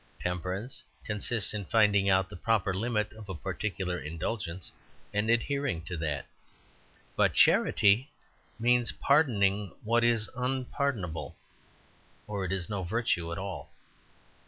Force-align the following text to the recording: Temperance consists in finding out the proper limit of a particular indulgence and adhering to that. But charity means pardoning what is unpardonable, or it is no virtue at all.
Temperance 0.19 0.83
consists 1.05 1.53
in 1.53 1.63
finding 1.65 2.09
out 2.09 2.27
the 2.27 2.35
proper 2.35 2.73
limit 2.73 3.13
of 3.13 3.29
a 3.29 3.35
particular 3.35 3.99
indulgence 3.99 4.71
and 5.13 5.29
adhering 5.29 5.83
to 5.83 5.95
that. 5.97 6.25
But 7.15 7.35
charity 7.35 8.09
means 8.57 8.91
pardoning 8.93 9.71
what 9.83 10.03
is 10.03 10.27
unpardonable, 10.35 11.35
or 12.25 12.43
it 12.45 12.51
is 12.51 12.67
no 12.67 12.81
virtue 12.81 13.31
at 13.31 13.37
all. 13.37 13.69